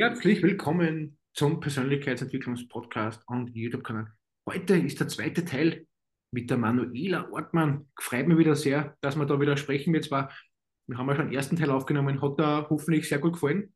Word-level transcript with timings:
Herzlich 0.00 0.44
willkommen 0.44 1.18
zum 1.34 1.58
Persönlichkeitsentwicklungspodcast 1.58 3.20
und 3.26 3.50
YouTube-Kanal. 3.52 4.06
Heute 4.48 4.76
ist 4.76 5.00
der 5.00 5.08
zweite 5.08 5.44
Teil 5.44 5.88
mit 6.30 6.50
der 6.50 6.56
Manuela 6.56 7.28
Ortmann. 7.32 7.88
Freut 7.98 8.28
mich 8.28 8.38
wieder 8.38 8.54
sehr, 8.54 8.96
dass 9.00 9.16
wir 9.16 9.26
da 9.26 9.40
wieder 9.40 9.56
sprechen. 9.56 9.92
Wir 9.92 10.00
zwar, 10.00 10.32
wir 10.86 10.98
haben 10.98 11.08
ja 11.08 11.16
schon 11.16 11.26
den 11.26 11.34
ersten 11.34 11.56
Teil 11.56 11.70
aufgenommen, 11.70 12.22
hat 12.22 12.38
da 12.38 12.68
hoffentlich 12.70 13.08
sehr 13.08 13.18
gut 13.18 13.32
gefallen. 13.32 13.74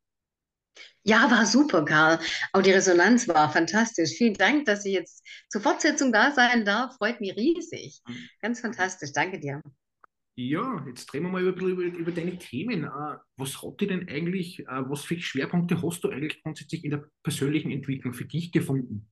Ja, 1.03 1.29
war 1.29 1.45
super, 1.45 1.85
Karl. 1.85 2.21
Auch 2.53 2.63
die 2.63 2.71
Resonanz 2.71 3.27
war 3.27 3.51
fantastisch. 3.51 4.13
Vielen 4.17 4.35
Dank, 4.35 4.67
dass 4.67 4.87
ich 4.87 4.93
jetzt 4.95 5.27
zur 5.49 5.61
Fortsetzung 5.61 6.13
da 6.13 6.31
sein 6.31 6.65
darf. 6.65 6.99
Freut 6.99 7.21
mich 7.21 7.35
riesig. 7.35 8.01
Ganz 8.41 8.61
fantastisch. 8.61 9.11
Danke 9.13 9.41
dir. 9.41 9.61
Ja, 10.35 10.83
jetzt 10.87 11.07
drehen 11.07 11.25
wir 11.25 11.31
mal 11.31 11.43
über, 11.43 11.67
über, 11.67 11.83
über 11.83 12.11
deine 12.11 12.39
Themen. 12.39 12.85
Äh, 12.85 13.17
was 13.37 13.63
hat 13.63 13.81
dir 13.81 13.89
denn 13.89 14.09
eigentlich, 14.09 14.61
äh, 14.61 14.65
was 14.67 15.05
für 15.05 15.21
Schwerpunkte 15.21 15.83
hast 15.83 16.05
du 16.05 16.09
eigentlich 16.09 16.43
grundsätzlich 16.43 16.85
in 16.85 16.91
der 16.91 17.05
persönlichen 17.23 17.71
Entwicklung 17.71 18.15
für 18.15 18.25
dich 18.25 18.51
gefunden? 18.51 19.11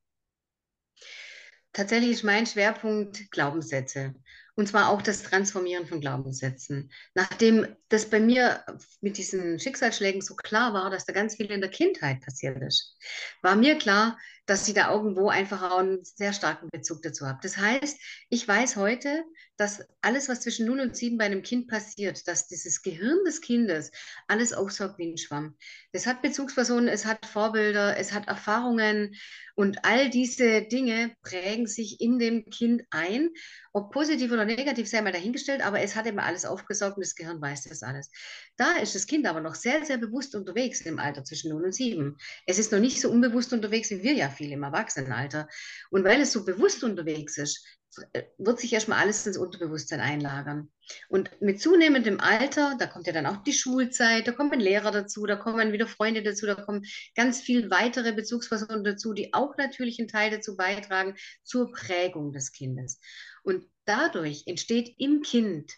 Tatsächlich 1.72 2.10
ist 2.10 2.24
mein 2.24 2.46
Schwerpunkt 2.46 3.30
Glaubenssätze. 3.30 4.14
Und 4.56 4.66
zwar 4.66 4.88
auch 4.88 5.00
das 5.02 5.22
Transformieren 5.22 5.86
von 5.86 6.00
Glaubenssätzen. 6.00 6.90
Nachdem 7.14 7.66
das 7.88 8.10
bei 8.10 8.18
mir 8.18 8.64
mit 9.00 9.16
diesen 9.16 9.58
Schicksalsschlägen 9.58 10.20
so 10.20 10.34
klar 10.34 10.74
war, 10.74 10.90
dass 10.90 11.04
da 11.04 11.12
ganz 11.12 11.36
viel 11.36 11.50
in 11.50 11.60
der 11.60 11.70
Kindheit 11.70 12.20
passiert 12.20 12.60
ist, 12.62 12.96
war 13.42 13.56
mir 13.56 13.78
klar, 13.78 14.18
dass 14.50 14.66
ich 14.66 14.74
da 14.74 14.92
irgendwo 14.92 15.28
einfach 15.28 15.62
auch 15.62 15.78
einen 15.78 16.02
sehr 16.02 16.32
starken 16.32 16.70
Bezug 16.72 17.02
dazu 17.02 17.24
habe. 17.24 17.38
Das 17.40 17.56
heißt, 17.56 18.00
ich 18.30 18.48
weiß 18.48 18.74
heute, 18.74 19.22
dass 19.56 19.84
alles, 20.00 20.28
was 20.28 20.40
zwischen 20.40 20.66
0 20.66 20.80
und 20.80 20.96
7 20.96 21.18
bei 21.18 21.26
einem 21.26 21.42
Kind 21.42 21.68
passiert, 21.68 22.26
dass 22.26 22.48
dieses 22.48 22.82
Gehirn 22.82 23.18
des 23.24 23.42
Kindes 23.42 23.92
alles 24.26 24.52
aufsaugt 24.52 24.98
wie 24.98 25.12
ein 25.12 25.18
Schwamm. 25.18 25.54
Es 25.92 26.06
hat 26.06 26.20
Bezugspersonen, 26.20 26.88
es 26.88 27.04
hat 27.04 27.26
Vorbilder, 27.26 27.96
es 27.96 28.12
hat 28.12 28.26
Erfahrungen 28.26 29.14
und 29.54 29.84
all 29.84 30.08
diese 30.08 30.62
Dinge 30.62 31.14
prägen 31.22 31.66
sich 31.66 32.00
in 32.00 32.18
dem 32.18 32.46
Kind 32.46 32.82
ein, 32.88 33.28
ob 33.72 33.92
positiv 33.92 34.32
oder 34.32 34.46
negativ, 34.46 34.88
sei 34.88 35.02
mal 35.02 35.12
dahingestellt, 35.12 35.60
aber 35.60 35.80
es 35.80 35.94
hat 35.94 36.06
immer 36.06 36.22
alles 36.22 36.46
aufgesaugt 36.46 36.96
und 36.96 37.04
das 37.04 37.14
Gehirn 37.14 37.42
weiß 37.42 37.64
das 37.64 37.82
alles. 37.82 38.10
Da 38.56 38.78
ist 38.78 38.94
das 38.94 39.06
Kind 39.06 39.26
aber 39.26 39.42
noch 39.42 39.54
sehr, 39.54 39.84
sehr 39.84 39.98
bewusst 39.98 40.34
unterwegs 40.34 40.80
im 40.80 40.98
Alter 40.98 41.22
zwischen 41.24 41.50
0 41.50 41.64
und 41.64 41.74
7. 41.74 42.16
Es 42.46 42.58
ist 42.58 42.72
noch 42.72 42.80
nicht 42.80 43.00
so 43.00 43.10
unbewusst 43.10 43.52
unterwegs 43.52 43.90
wie 43.90 44.02
wir 44.02 44.14
ja 44.14 44.30
viel 44.40 44.52
im 44.52 44.62
Erwachsenenalter. 44.62 45.48
Und 45.90 46.04
weil 46.04 46.20
es 46.20 46.32
so 46.32 46.44
bewusst 46.44 46.82
unterwegs 46.82 47.36
ist, 47.36 47.64
wird 48.38 48.60
sich 48.60 48.72
erstmal 48.72 49.00
alles 49.00 49.26
ins 49.26 49.36
Unterbewusstsein 49.36 50.00
einlagern. 50.00 50.70
Und 51.08 51.30
mit 51.40 51.60
zunehmendem 51.60 52.20
Alter, 52.20 52.76
da 52.78 52.86
kommt 52.86 53.06
ja 53.06 53.12
dann 53.12 53.26
auch 53.26 53.42
die 53.42 53.52
Schulzeit, 53.52 54.26
da 54.26 54.32
kommen 54.32 54.60
Lehrer 54.60 54.92
dazu, 54.92 55.26
da 55.26 55.36
kommen 55.36 55.72
wieder 55.72 55.86
Freunde 55.86 56.22
dazu, 56.22 56.46
da 56.46 56.54
kommen 56.54 56.84
ganz 57.16 57.40
viele 57.40 57.70
weitere 57.70 58.12
Bezugspersonen 58.12 58.84
dazu, 58.84 59.12
die 59.12 59.34
auch 59.34 59.56
natürlich 59.56 59.98
einen 59.98 60.08
Teil 60.08 60.30
dazu 60.30 60.56
beitragen 60.56 61.16
zur 61.42 61.72
Prägung 61.72 62.32
des 62.32 62.52
Kindes. 62.52 63.00
Und 63.42 63.66
dadurch 63.84 64.44
entsteht 64.46 64.94
im 64.98 65.22
Kind 65.22 65.72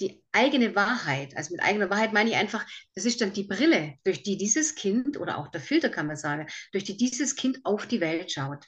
die 0.00 0.22
eigene 0.32 0.74
Wahrheit. 0.74 1.36
Also 1.36 1.52
mit 1.52 1.62
eigener 1.62 1.90
Wahrheit 1.90 2.12
meine 2.12 2.30
ich 2.30 2.36
einfach, 2.36 2.66
das 2.94 3.04
ist 3.04 3.20
dann 3.20 3.32
die 3.32 3.44
Brille, 3.44 3.94
durch 4.04 4.22
die 4.22 4.36
dieses 4.36 4.74
Kind 4.74 5.18
oder 5.18 5.38
auch 5.38 5.48
der 5.48 5.60
Filter 5.60 5.88
kann 5.88 6.06
man 6.06 6.16
sagen, 6.16 6.46
durch 6.72 6.84
die 6.84 6.96
dieses 6.96 7.36
Kind 7.36 7.60
auf 7.64 7.86
die 7.86 8.00
Welt 8.00 8.30
schaut. 8.30 8.64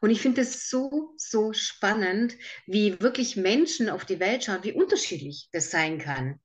Und 0.00 0.10
ich 0.10 0.20
finde 0.20 0.42
es 0.42 0.68
so, 0.68 1.14
so 1.16 1.52
spannend, 1.52 2.34
wie 2.66 3.00
wirklich 3.00 3.36
Menschen 3.36 3.90
auf 3.90 4.04
die 4.04 4.20
Welt 4.20 4.44
schauen, 4.44 4.64
wie 4.64 4.72
unterschiedlich 4.72 5.48
das 5.52 5.70
sein 5.70 5.98
kann. 5.98 6.40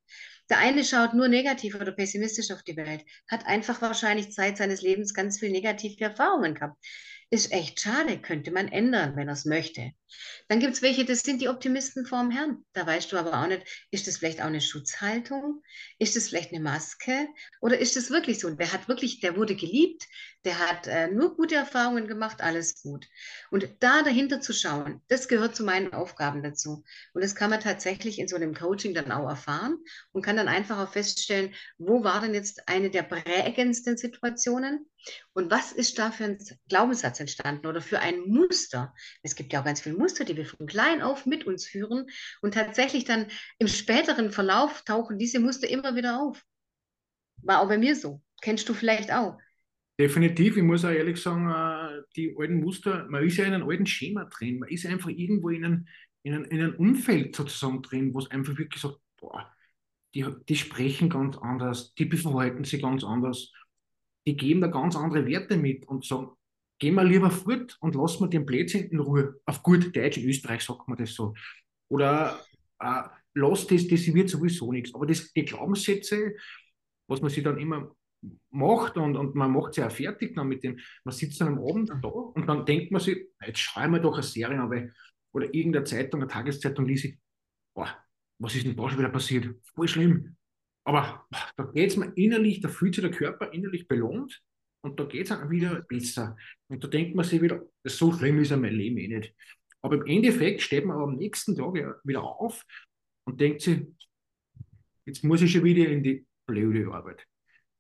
Der 0.50 0.60
eine 0.60 0.84
schaut 0.84 1.14
nur 1.14 1.28
negativ 1.28 1.76
oder 1.76 1.92
pessimistisch 1.92 2.52
auf 2.52 2.62
die 2.64 2.78
Welt, 2.78 3.04
hat 3.28 3.46
einfach 3.48 3.82
wahrscheinlich 3.82 4.32
Zeit 4.32 4.58
seines 4.58 4.82
Lebens 4.82 5.14
ganz 5.14 5.40
viel 5.40 5.50
negative 5.50 6.04
Erfahrungen 6.04 6.54
gehabt. 6.54 6.78
Ist 7.32 7.52
echt 7.52 7.80
schade, 7.82 8.22
könnte 8.22 8.52
man 8.52 8.68
ändern, 8.68 9.16
wenn 9.16 9.28
er 9.28 9.34
es 9.34 9.46
möchte. 9.46 9.92
Dann 10.48 10.60
gibt 10.60 10.76
es 10.76 10.82
welche, 10.84 11.06
das 11.06 11.22
sind 11.22 11.42
die 11.42 11.50
Optimisten 11.50 12.06
vorm 12.06 12.30
Herrn. 12.30 12.64
Da 12.74 12.86
weißt 12.86 13.12
du 13.12 13.18
aber 13.18 13.34
auch 13.34 13.48
nicht, 13.48 13.64
ist 13.90 14.08
das 14.08 14.18
vielleicht 14.18 14.42
auch 14.42 14.46
eine 14.46 14.62
Schutzhaltung? 14.62 15.64
Ist 15.98 16.16
das 16.16 16.30
vielleicht 16.30 16.52
eine 16.54 16.62
Maske? 16.62 17.28
Oder 17.62 17.80
ist 17.80 17.96
das 17.96 18.12
wirklich 18.12 18.40
so? 18.40 18.50
Der 18.52 18.72
hat 18.72 18.88
wirklich, 18.88 19.22
der 19.22 19.36
wurde 19.36 19.56
geliebt, 19.56 20.06
der 20.46 20.60
hat 20.60 20.86
äh, 20.86 21.08
nur 21.08 21.36
gute 21.36 21.56
Erfahrungen 21.56 22.08
gemacht, 22.08 22.42
alles 22.42 22.82
gut. 22.84 23.08
Und 23.50 23.68
da 23.80 24.04
dahinter 24.04 24.40
zu 24.40 24.54
schauen, 24.54 25.02
das 25.08 25.28
gehört 25.28 25.56
zu 25.56 25.64
meinen 25.64 25.94
Aufgaben 25.94 26.44
dazu. 26.44 26.84
Und 27.14 27.24
das 27.24 27.34
kann 27.34 27.50
man 27.50 27.60
tatsächlich 27.60 28.20
in 28.20 28.28
so 28.28 28.36
einem 28.36 28.54
Coaching 28.54 28.94
dann 28.94 29.12
auch 29.12 29.28
erfahren 29.28 29.78
und 30.12 30.22
kann 30.24 30.38
dann 30.38 30.48
einfach 30.48 30.78
auch 30.78 30.94
feststellen, 30.94 31.56
wo 31.80 32.04
war 32.04 32.22
denn 32.22 32.36
jetzt 32.36 32.70
eine 32.70 32.92
der 32.92 33.04
prägendsten 33.04 33.98
Situationen? 33.98 34.88
Und 35.34 35.52
was 35.52 35.72
ist 35.72 36.00
da 36.00 36.12
für 36.12 36.26
ein 36.26 36.38
Glaubenssatz 36.70 37.20
entstanden 37.20 37.68
oder 37.68 37.82
für 37.82 38.00
ein 38.00 38.22
Muster? 38.22 38.94
Es 39.24 39.36
gibt 39.36 39.54
ja 39.54 39.62
auch 39.62 39.66
ganz 39.66 39.82
viele 39.82 39.98
Muster, 39.98 40.26
die 40.26 40.36
wir 40.36 40.46
von 40.46 40.68
klein 40.68 41.02
auf 41.02 41.26
mit 41.26 41.46
uns 41.46 41.66
führen. 41.66 42.08
Und 42.42 42.54
tatsächlich 42.54 43.06
dann 43.06 43.28
im 43.60 43.68
späteren 43.68 44.32
Verlauf 44.32 44.84
tauchen 44.84 45.18
diese 45.18 45.40
Muster 45.40 45.70
immer 45.70 45.96
wieder 45.96 46.22
auf. 46.22 46.44
War 47.44 47.62
auch 47.62 47.68
bei 47.68 47.78
mir 47.78 47.96
so. 47.96 48.22
Kennst 48.42 48.68
du 48.70 48.74
vielleicht 48.74 49.12
auch. 49.12 49.38
Definitiv, 49.98 50.58
ich 50.58 50.64
muss 50.64 50.84
auch 50.84 50.90
ehrlich 50.90 51.22
sagen, 51.22 51.50
äh, 51.50 52.02
die 52.16 52.36
alten 52.38 52.60
Muster, 52.60 53.06
man 53.10 53.26
ist 53.26 53.38
ja 53.38 53.46
in 53.46 53.54
einem 53.54 53.70
alten 53.70 53.86
Schema 53.86 54.26
drin, 54.26 54.60
man 54.60 54.70
ist 54.70 54.86
einfach 54.86 55.10
irgendwo 55.10 55.50
in 55.50 55.64
einem, 55.64 55.88
in 56.24 56.34
einem, 56.34 56.46
in 56.46 56.60
einem 56.60 56.76
Umfeld 56.76 57.34
sozusagen 57.34 57.82
drin, 57.82 58.14
wo 58.14 58.20
es 58.20 58.30
einfach 58.30 58.58
wirklich 58.58 58.82
sagt, 58.82 58.98
boah, 59.18 59.50
die, 60.14 60.26
die 60.50 60.56
sprechen 60.58 61.10
ganz 61.10 61.38
anders, 61.38 61.94
die 61.96 62.10
verhalten 62.10 62.66
sich 62.66 62.82
ganz 62.82 63.06
anders 63.06 63.54
die 64.28 64.38
geben 64.38 64.62
da 64.62 64.68
ganz 64.68 64.96
andere 64.96 65.26
Werte 65.26 65.58
mit 65.58 65.88
und 65.88 66.06
sagen, 66.06 66.30
geh 66.80 66.92
mal 66.92 67.08
lieber 67.08 67.32
fort 67.32 67.78
und 67.80 67.96
lass 67.96 68.20
mal 68.20 68.30
den 68.30 68.46
Blödsinn 68.46 68.90
in 68.90 69.00
Ruhe. 69.00 69.40
Auf 69.46 69.64
gut 69.64 69.96
Deutsch, 69.96 70.18
in 70.18 70.28
Österreich 70.28 70.62
sagt 70.62 70.88
man 70.88 70.98
das 70.98 71.14
so. 71.14 71.34
Oder 71.90 72.40
äh, 72.80 73.04
lass 73.34 73.68
das, 73.68 73.88
das 73.88 74.14
wird 74.14 74.30
sowieso 74.30 74.72
nichts. 74.72 74.94
Aber 74.94 75.06
das, 75.06 75.32
die 75.32 75.46
Glaubenssätze, 75.46 76.36
was 77.08 77.22
man 77.22 77.30
sich 77.30 77.44
dann 77.44 77.60
immer 77.60 77.96
macht 78.50 78.98
und, 78.98 79.16
und 79.16 79.36
man 79.36 79.52
macht 79.52 79.76
sie 79.76 79.84
auch 79.84 79.92
fertig 79.92 80.36
dann 80.36 80.48
mit 80.48 80.64
dem, 80.64 80.80
man 81.04 81.14
sitzt 81.14 81.40
dann 81.42 81.50
am 81.50 81.60
Abend 81.60 81.90
da 81.90 82.08
und 82.08 82.48
dann 82.48 82.66
denkt 82.66 82.92
man 82.92 83.02
sich, 83.02 83.28
jetzt 83.46 83.60
schreiben 83.60 83.94
wir 83.94 84.00
doch 84.00 84.16
eine 84.16 84.24
Serie 84.24 84.60
an, 84.60 84.70
weil, 84.72 84.94
oder 85.32 85.54
irgendeine 85.54 85.86
Zeitung, 85.86 86.22
eine 86.22 86.32
Tageszeitung 86.32 86.86
liest 86.86 87.06
ich, 87.06 87.20
boah, 87.76 87.96
was 88.40 88.56
ist 88.56 88.66
denn 88.66 88.76
da 88.76 88.90
schon 88.90 88.98
wieder 89.00 89.10
passiert? 89.10 89.56
Voll 89.76 89.88
schlimm. 89.88 90.36
Aber 90.86 91.28
da 91.58 91.64
geht 91.64 91.92
es 91.92 91.98
mir 91.98 92.14
innerlich, 92.16 92.62
da 92.62 92.70
fühlt 92.70 92.96
sich 92.96 93.04
der 93.04 93.12
Körper 93.12 93.52
innerlich 93.52 93.88
belohnt 93.88 94.42
und 94.82 95.00
da 95.00 95.06
geht 95.06 95.24
es 95.24 95.30
dann 95.30 95.50
wieder 95.50 95.82
besser. 95.82 96.38
Und 96.68 96.84
da 96.84 96.88
denkt 96.88 97.16
man 97.16 97.26
sich 97.26 97.42
wieder, 97.42 97.66
so 97.84 98.14
schlimm 98.14 98.40
ist 98.40 98.52
ja 98.52 98.58
mein 98.58 98.74
Leben 98.74 98.98
eh 98.98 99.08
nicht. 99.08 99.34
Aber 99.82 99.96
im 99.96 100.06
Endeffekt 100.06 100.62
steht 100.62 100.86
man 100.86 100.98
am 100.98 101.16
nächsten 101.16 101.56
Tag 101.56 101.74
wieder 102.04 102.24
auf 102.24 102.64
und 103.26 103.42
denkt 103.42 103.62
sich, 103.62 103.82
jetzt 105.06 105.24
muss 105.24 105.42
ich 105.42 105.52
schon 105.52 105.64
wieder 105.64 105.90
in 105.90 106.04
die 106.04 106.26
blöde 106.48 106.92
Arbeit. 106.92 107.26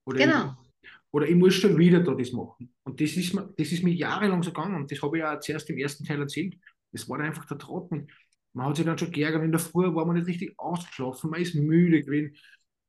Oder 0.07 0.17
genau. 0.17 0.55
Ich, 0.81 0.89
oder 1.11 1.27
ich 1.27 1.35
muss 1.35 1.53
schon 1.53 1.77
wieder 1.77 2.01
da 2.01 2.13
das 2.13 2.31
machen. 2.31 2.73
Und 2.83 2.99
das 2.99 3.15
ist 3.15 3.33
mir, 3.33 3.53
das 3.57 3.71
ist 3.71 3.83
mir 3.83 3.93
jahrelang 3.93 4.43
so 4.43 4.51
gegangen. 4.51 4.75
Und 4.75 4.91
das 4.91 5.01
habe 5.01 5.17
ich 5.17 5.21
ja 5.21 5.39
zuerst 5.39 5.69
im 5.69 5.77
ersten 5.77 6.05
Teil 6.05 6.19
erzählt. 6.19 6.57
Das 6.91 7.07
war 7.07 7.19
einfach 7.19 7.45
der 7.45 7.57
Trocken. 7.57 8.07
Man 8.53 8.67
hat 8.67 8.77
sich 8.77 8.85
dann 8.85 8.97
schon 8.97 9.11
geärgert. 9.11 9.43
In 9.43 9.51
der 9.51 9.59
Früh 9.59 9.93
war 9.93 10.05
man 10.05 10.15
nicht 10.15 10.27
richtig 10.27 10.53
ausgeschlafen, 10.57 11.29
man 11.29 11.41
ist 11.41 11.55
müde 11.55 12.01
gewesen. 12.01 12.35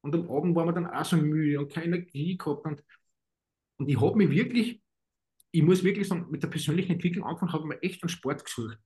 Und 0.07 0.15
am 0.15 0.31
Abend 0.31 0.55
war 0.55 0.65
man 0.65 0.75
dann 0.75 0.87
auch 0.87 1.05
so 1.05 1.17
müde 1.17 1.59
und 1.59 1.73
keine 1.73 1.97
Energie 1.97 2.39
gehabt. 2.39 2.65
Und, 2.65 2.81
und 3.79 3.89
ich 3.89 4.01
habe 4.01 4.17
mich 4.17 4.31
wirklich, 4.31 4.81
ich 5.51 5.63
muss 5.65 5.83
wirklich 5.83 6.07
sagen, 6.07 6.27
mit 6.31 6.45
der 6.45 6.49
persönlichen 6.49 6.93
Entwicklung 6.93 7.25
angefangen, 7.25 7.53
habe 7.53 7.65
ich 7.65 7.69
mir 7.69 7.83
echt 7.83 8.05
einen 8.05 8.09
Sport 8.09 8.45
gesucht. 8.45 8.79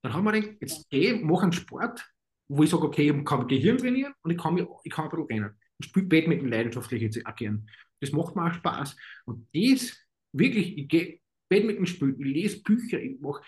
Dann 0.00 0.14
haben 0.14 0.24
wir 0.24 0.32
gedacht, 0.32 0.56
jetzt 0.62 0.88
geh, 0.88 1.20
mach 1.22 1.42
einen 1.42 1.52
Sport, 1.52 2.10
wo 2.48 2.62
ich 2.62 2.70
sage, 2.70 2.84
okay, 2.84 3.10
ich 3.10 3.24
kann 3.26 3.46
Gehirn 3.46 3.76
trainieren 3.76 4.14
und 4.22 4.30
ich 4.30 4.38
kann, 4.38 4.54
mich, 4.54 4.64
ich 4.82 4.90
kann 4.90 5.04
ein 5.04 5.10
bisschen 5.10 5.26
rennen. 5.26 5.60
Ich 5.78 5.86
spiele 5.88 6.06
Badminton 6.06 6.48
leidenschaftlich 6.48 7.02
jetzt 7.02 7.22
gern. 7.36 7.68
Das 8.00 8.12
macht 8.12 8.34
mir 8.34 8.46
auch 8.46 8.54
Spaß. 8.54 8.96
Und 9.26 9.46
das, 9.52 9.94
wirklich, 10.32 10.78
ich 10.78 10.88
gehe 10.88 11.20
Badminton 11.50 11.86
spielen, 11.86 12.18
ich 12.18 12.26
lese 12.26 12.62
Bücher, 12.62 12.98
ich 12.98 13.20
mache 13.20 13.42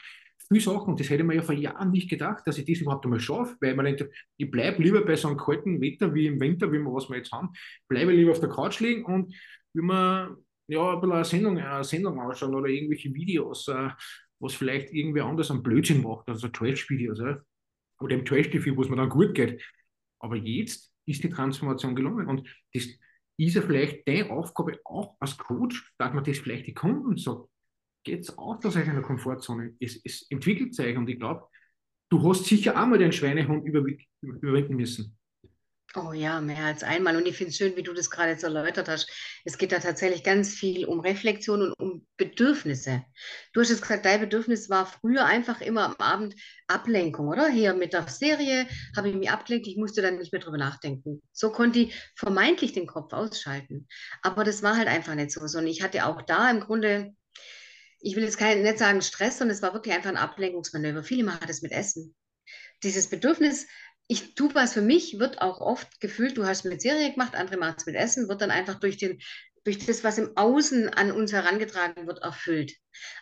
viele 0.49 0.61
Sachen, 0.61 0.97
das 0.97 1.11
hätte 1.11 1.25
man 1.25 1.37
ja 1.37 1.43
vor 1.43 1.55
Jahren 1.55 1.91
nicht 1.91 2.09
gedacht, 2.09 2.47
dass 2.47 2.59
ich 2.59 2.65
das 2.65 2.81
überhaupt 2.81 3.05
einmal 3.05 3.21
schaffe, 3.21 3.57
weil 3.61 3.75
man 3.75 3.87
denkt, 3.87 4.07
ich 4.37 4.51
bleibe 4.51 4.83
lieber 4.83 5.05
bei 5.05 5.17
so 5.17 5.29
einem 5.29 5.37
kalten 5.37 5.81
Wetter 5.81 6.15
wie 6.15 6.27
im 6.27 6.41
Winter, 6.41 6.71
wie 6.73 6.79
wir 6.79 6.93
was 6.93 7.09
wir 7.09 7.17
jetzt 7.17 7.33
haben, 7.33 7.51
bleibe 7.89 8.13
lieber 8.13 8.33
auf 8.33 8.41
der 8.41 8.49
Couch 8.49 8.81
liegen 8.81 9.05
und 9.05 9.35
wie 9.73 9.83
man 9.83 10.37
ja 10.69 10.95
ein 10.95 11.01
bisschen 11.01 11.13
eine 11.13 11.25
Sendung, 11.25 11.59
eine 11.59 11.85
Sendung 11.85 12.21
anschauen 12.21 12.55
oder 12.55 12.69
irgendwelche 12.69 13.13
Videos, 13.15 13.69
äh, 13.69 13.91
was 14.41 14.55
vielleicht 14.55 14.93
irgendwer 14.93 15.25
anders 15.25 15.51
am 15.51 15.63
Blödsinn 15.63 16.03
macht, 16.03 16.29
also 16.29 16.49
Trash-Videos, 16.49 17.21
oder 18.01 18.15
im 18.15 18.25
Trash-TV, 18.25 18.77
wo 18.77 18.83
es 18.83 18.89
mir 18.89 18.97
dann 18.97 19.09
gut 19.09 19.35
geht. 19.35 19.63
Aber 20.19 20.37
jetzt 20.37 20.93
ist 21.07 21.23
die 21.23 21.31
Transformation 21.31 21.95
gelungen 21.95 22.27
und 22.27 22.47
das 22.73 22.87
ist 23.37 23.55
ja 23.55 23.63
vielleicht 23.63 24.07
deine 24.07 24.31
Aufgabe 24.31 24.79
auch 24.85 25.17
als 25.21 25.37
Coach, 25.37 25.93
dass 25.99 26.13
man 26.13 26.25
das 26.25 26.39
vielleicht 26.39 26.67
die 26.67 26.75
Kunden 26.75 27.17
sagt, 27.17 27.49
geht's 28.05 28.37
auch 28.39 28.63
aus 28.63 28.77
einer 28.77 29.03
Komfortzone. 29.03 29.75
Es, 29.81 30.01
es 30.05 30.27
entwickelt 30.31 30.75
sich 30.75 30.97
und 30.97 31.09
ich 31.09 31.19
glaube, 31.19 31.47
du 32.11 32.23
hast 32.29 32.45
sicher 32.45 32.81
auch 32.81 32.87
mal 32.87 32.99
den 32.99 33.13
Schweinehund 33.13 33.67
überwinden 33.67 34.77
müssen. 34.77 35.19
Oh 35.97 36.13
ja, 36.13 36.41
mehr 36.41 36.65
als 36.65 36.83
einmal. 36.83 37.17
Und 37.17 37.27
ich 37.27 37.37
finde 37.37 37.51
es 37.51 37.57
schön, 37.57 37.77
wie 37.77 37.85
du 37.85 37.93
das 37.93 38.11
gerade 38.11 38.31
jetzt 38.31 38.43
erläutert 38.43 38.89
hast. 38.89 39.09
Es 39.45 39.59
geht 39.59 39.71
da 39.71 39.79
tatsächlich 39.79 40.25
ganz 40.25 40.53
viel 40.53 40.87
um 40.87 40.99
Reflexion 40.99 41.63
und 41.63 41.73
um 41.75 42.07
Bedürfnisse. 42.17 43.05
Du 43.53 43.61
hast 43.61 43.71
jetzt 43.71 43.83
gesagt, 43.83 44.05
dein 44.05 44.19
Bedürfnis 44.19 44.69
war 44.69 44.87
früher 44.87 45.25
einfach 45.25 45.61
immer 45.61 45.85
am 45.85 45.95
Abend 45.99 46.35
Ablenkung, 46.67 47.29
oder? 47.29 47.49
Hier 47.49 47.75
mit 47.75 47.93
der 47.93 48.09
Serie 48.09 48.67
habe 48.97 49.11
ich 49.11 49.15
mich 49.15 49.31
abgelenkt, 49.31 49.69
ich 49.69 49.77
musste 49.77 50.03
dann 50.03 50.19
nicht 50.19 50.33
mehr 50.33 50.43
drüber 50.43 50.59
nachdenken. 50.59 51.23
So 51.31 51.53
konnte 51.53 51.79
ich 51.79 51.95
vermeintlich 52.17 52.73
den 52.73 52.89
Kopf 52.89 53.13
ausschalten. 53.13 53.87
Aber 54.23 54.43
das 54.43 54.65
war 54.65 54.77
halt 54.77 54.89
einfach 54.89 55.15
nicht 55.15 55.31
so. 55.31 55.43
Und 55.57 55.69
ich 55.69 55.83
hatte 55.83 56.07
auch 56.07 56.23
da 56.23 56.51
im 56.51 56.59
Grunde, 56.59 57.15
ich 58.05 58.17
will 58.17 58.23
jetzt 58.23 58.39
kein, 58.39 58.63
nicht 58.63 58.79
sagen 58.79 59.01
Stress, 59.01 59.39
sondern 59.39 59.57
es 59.57 59.63
war 59.63 59.73
wirklich 59.73 59.95
einfach 59.95 60.11
ein 60.11 60.19
Ablenkungsmanöver. 60.19 61.03
Viele 61.03 61.25
machen 61.25 61.47
das 61.47 61.63
mit 61.63 61.73
Essen. 61.73 62.15
Dieses 62.83 63.09
Bedürfnis, 63.09 63.67
ich 64.09 64.35
tue 64.35 64.55
was 64.55 64.75
für 64.75 64.83
mich, 64.83 65.19
wird 65.19 65.41
auch 65.41 65.61
oft 65.61 66.01
gefühlt, 66.01 66.37
du 66.37 66.45
hast 66.45 66.67
mit 66.67 66.83
Serie 66.83 67.13
gemacht, 67.13 67.35
andere 67.35 67.57
machen 67.57 67.77
es 67.79 67.87
mit 67.87 67.97
Essen, 67.97 68.29
wird 68.29 68.43
dann 68.43 68.51
einfach 68.51 68.79
durch, 68.79 68.99
den, 68.99 69.23
durch 69.65 69.79
das, 69.87 70.05
was 70.05 70.19
im 70.19 70.37
Außen 70.37 70.91
an 70.91 71.13
uns 71.13 71.33
herangetragen 71.33 72.07
wird, 72.07 72.19
erfüllt. 72.19 72.75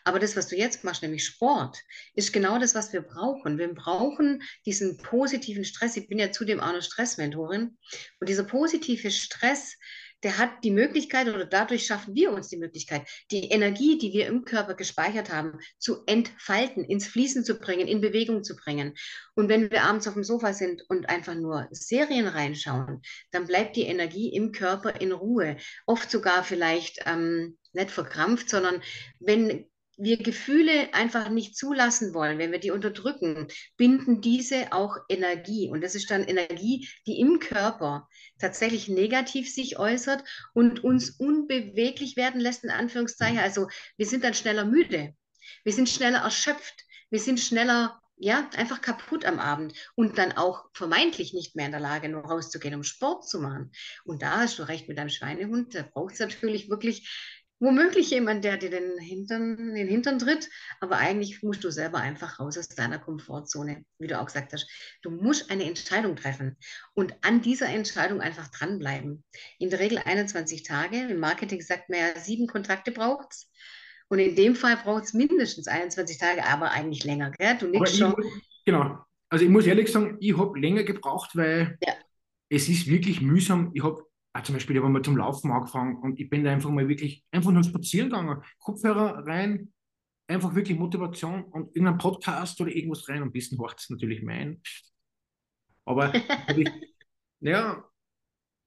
Aber 0.02 0.18
das, 0.18 0.34
was 0.34 0.48
du 0.48 0.56
jetzt 0.56 0.82
machst, 0.82 1.02
nämlich 1.02 1.24
Sport, 1.24 1.78
ist 2.14 2.32
genau 2.32 2.58
das, 2.58 2.74
was 2.74 2.92
wir 2.92 3.02
brauchen. 3.02 3.58
Wir 3.58 3.72
brauchen 3.72 4.42
diesen 4.66 4.96
positiven 4.96 5.64
Stress. 5.64 5.96
Ich 5.96 6.08
bin 6.08 6.18
ja 6.18 6.32
zudem 6.32 6.58
auch 6.58 6.70
eine 6.70 6.82
Stressmentorin. 6.82 7.78
Und 8.18 8.28
dieser 8.28 8.44
positive 8.44 9.12
Stress, 9.12 9.76
der 10.22 10.38
hat 10.38 10.64
die 10.64 10.70
Möglichkeit 10.70 11.28
oder 11.28 11.44
dadurch 11.44 11.86
schaffen 11.86 12.14
wir 12.14 12.32
uns 12.32 12.48
die 12.48 12.56
Möglichkeit, 12.56 13.08
die 13.30 13.50
Energie, 13.50 13.98
die 13.98 14.12
wir 14.12 14.26
im 14.26 14.44
Körper 14.44 14.74
gespeichert 14.74 15.32
haben, 15.32 15.58
zu 15.78 16.04
entfalten, 16.06 16.84
ins 16.84 17.06
Fließen 17.06 17.44
zu 17.44 17.58
bringen, 17.58 17.88
in 17.88 18.00
Bewegung 18.00 18.44
zu 18.44 18.56
bringen. 18.56 18.94
Und 19.34 19.48
wenn 19.48 19.70
wir 19.70 19.82
abends 19.84 20.06
auf 20.06 20.14
dem 20.14 20.24
Sofa 20.24 20.52
sind 20.52 20.82
und 20.88 21.08
einfach 21.08 21.34
nur 21.34 21.68
Serien 21.70 22.28
reinschauen, 22.28 23.02
dann 23.30 23.46
bleibt 23.46 23.76
die 23.76 23.82
Energie 23.82 24.32
im 24.34 24.52
Körper 24.52 25.00
in 25.00 25.12
Ruhe. 25.12 25.56
Oft 25.86 26.10
sogar 26.10 26.44
vielleicht 26.44 27.00
ähm, 27.06 27.58
nicht 27.72 27.90
verkrampft, 27.90 28.50
sondern 28.50 28.82
wenn 29.18 29.66
wir 30.02 30.16
Gefühle 30.16 30.92
einfach 30.94 31.28
nicht 31.28 31.56
zulassen 31.56 32.12
wollen, 32.12 32.38
wenn 32.38 32.50
wir 32.50 32.58
die 32.58 32.72
unterdrücken, 32.72 33.46
binden 33.76 34.20
diese 34.20 34.72
auch 34.72 34.96
Energie. 35.08 35.68
Und 35.70 35.80
das 35.82 35.94
ist 35.94 36.10
dann 36.10 36.24
Energie, 36.24 36.88
die 37.06 37.20
im 37.20 37.38
Körper 37.38 38.08
tatsächlich 38.40 38.88
negativ 38.88 39.52
sich 39.52 39.78
äußert 39.78 40.24
und 40.54 40.82
uns 40.82 41.10
unbeweglich 41.10 42.16
werden 42.16 42.40
lässt, 42.40 42.64
in 42.64 42.70
Anführungszeichen. 42.70 43.38
Also 43.38 43.68
wir 43.96 44.06
sind 44.06 44.24
dann 44.24 44.34
schneller 44.34 44.64
müde, 44.64 45.14
wir 45.62 45.72
sind 45.72 45.88
schneller 45.88 46.18
erschöpft, 46.18 46.84
wir 47.10 47.20
sind 47.20 47.38
schneller 47.38 48.00
ja, 48.16 48.48
einfach 48.56 48.80
kaputt 48.80 49.24
am 49.24 49.40
Abend 49.40 49.74
und 49.96 50.16
dann 50.16 50.32
auch 50.32 50.66
vermeintlich 50.74 51.32
nicht 51.32 51.56
mehr 51.56 51.66
in 51.66 51.72
der 51.72 51.80
Lage, 51.80 52.08
nur 52.08 52.22
rauszugehen, 52.22 52.74
um 52.74 52.84
Sport 52.84 53.28
zu 53.28 53.40
machen. 53.40 53.72
Und 54.04 54.22
da 54.22 54.38
hast 54.38 54.60
du 54.60 54.62
recht 54.62 54.88
mit 54.88 54.96
deinem 54.96 55.08
Schweinehund, 55.08 55.74
da 55.74 55.82
braucht 55.82 56.14
es 56.14 56.20
natürlich 56.20 56.70
wirklich 56.70 57.41
womöglich 57.62 58.10
jemand, 58.10 58.42
der 58.44 58.56
dir 58.56 58.70
den 58.70 58.98
Hintern, 58.98 59.74
den 59.74 59.86
Hintern 59.86 60.18
tritt, 60.18 60.50
aber 60.80 60.98
eigentlich 60.98 61.42
musst 61.42 61.62
du 61.62 61.70
selber 61.70 61.98
einfach 61.98 62.40
raus 62.40 62.58
aus 62.58 62.68
deiner 62.68 62.98
Komfortzone, 62.98 63.84
wie 64.00 64.08
du 64.08 64.20
auch 64.20 64.26
gesagt 64.26 64.52
hast. 64.52 64.68
Du 65.00 65.10
musst 65.10 65.48
eine 65.50 65.64
Entscheidung 65.64 66.16
treffen 66.16 66.56
und 66.94 67.14
an 67.22 67.40
dieser 67.40 67.68
Entscheidung 67.68 68.20
einfach 68.20 68.48
dranbleiben. 68.48 69.22
In 69.60 69.70
der 69.70 69.78
Regel 69.78 69.98
21 69.98 70.64
Tage. 70.64 71.06
Im 71.08 71.20
Marketing 71.20 71.60
sagt 71.60 71.88
man 71.88 72.00
ja, 72.00 72.18
sieben 72.18 72.48
Kontakte 72.48 72.90
braucht 72.90 73.28
es. 73.30 73.50
Und 74.08 74.18
in 74.18 74.34
dem 74.34 74.56
Fall 74.56 74.76
braucht 74.76 75.04
es 75.04 75.14
mindestens 75.14 75.68
21 75.68 76.18
Tage, 76.18 76.44
aber 76.44 76.72
eigentlich 76.72 77.04
länger. 77.04 77.30
Gell? 77.30 77.56
Du 77.58 77.68
nix 77.68 77.96
schon. 77.96 78.10
Muss, 78.10 78.26
genau. 78.66 78.98
Also 79.28 79.44
ich 79.44 79.50
muss 79.50 79.66
ehrlich 79.66 79.90
sagen, 79.90 80.16
ich 80.20 80.36
habe 80.36 80.58
länger 80.58 80.82
gebraucht, 80.82 81.30
weil 81.34 81.78
ja. 81.80 81.94
es 82.50 82.68
ist 82.68 82.88
wirklich 82.88 83.20
mühsam. 83.22 83.70
Ich 83.72 83.84
habe 83.84 84.04
zum 84.42 84.54
Beispiel, 84.54 84.76
ich 84.76 84.82
habe 84.82 84.92
mal 84.92 85.02
zum 85.02 85.16
Laufen 85.16 85.50
angefangen 85.50 85.96
und 85.96 86.18
ich 86.18 86.30
bin 86.30 86.44
da 86.44 86.52
einfach 86.52 86.70
mal 86.70 86.88
wirklich 86.88 87.24
einfach 87.30 87.50
nur 87.50 87.62
spazieren 87.62 88.08
gegangen. 88.08 88.42
Kopfhörer 88.58 89.26
rein, 89.26 89.72
einfach 90.26 90.54
wirklich 90.54 90.78
Motivation 90.78 91.44
und 91.44 91.74
irgendein 91.76 91.98
Podcast 91.98 92.60
oder 92.60 92.74
irgendwas 92.74 93.08
rein. 93.08 93.22
Ein 93.22 93.32
bisschen 93.32 93.58
horcht 93.58 93.80
es 93.80 93.90
natürlich 93.90 94.22
mein. 94.22 94.62
Aber 95.84 96.14
ich, 96.56 96.70
ja, 97.40 97.84